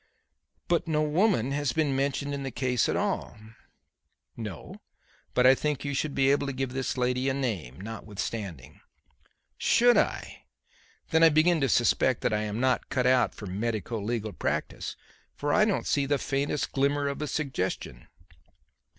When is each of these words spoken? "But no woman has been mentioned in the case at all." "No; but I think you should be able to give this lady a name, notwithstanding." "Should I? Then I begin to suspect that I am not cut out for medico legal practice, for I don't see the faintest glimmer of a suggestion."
"But 0.67 0.87
no 0.87 1.03
woman 1.03 1.51
has 1.51 1.73
been 1.73 1.95
mentioned 1.95 2.33
in 2.33 2.41
the 2.41 2.49
case 2.49 2.89
at 2.89 2.95
all." 2.95 3.37
"No; 4.35 4.81
but 5.35 5.45
I 5.45 5.53
think 5.53 5.85
you 5.85 5.93
should 5.93 6.15
be 6.15 6.31
able 6.31 6.47
to 6.47 6.53
give 6.53 6.73
this 6.73 6.97
lady 6.97 7.29
a 7.29 7.35
name, 7.35 7.79
notwithstanding." 7.79 8.81
"Should 9.59 9.97
I? 9.97 10.45
Then 11.11 11.21
I 11.21 11.29
begin 11.29 11.61
to 11.61 11.69
suspect 11.69 12.21
that 12.21 12.33
I 12.33 12.41
am 12.41 12.59
not 12.59 12.89
cut 12.89 13.05
out 13.05 13.35
for 13.35 13.45
medico 13.45 13.99
legal 14.01 14.33
practice, 14.33 14.95
for 15.35 15.53
I 15.53 15.65
don't 15.65 15.85
see 15.85 16.07
the 16.07 16.17
faintest 16.17 16.71
glimmer 16.71 17.07
of 17.07 17.21
a 17.21 17.27
suggestion." 17.27 18.07